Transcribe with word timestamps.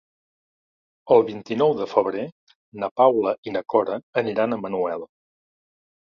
El 1.15 1.19
vint-i-nou 1.25 1.73
de 1.81 1.85
febrer 1.91 2.23
na 2.83 2.89
Paula 3.01 3.33
i 3.51 3.53
na 3.57 3.61
Cora 3.73 3.99
aniran 4.23 4.55
a 4.55 4.59
Manuel. 4.63 5.05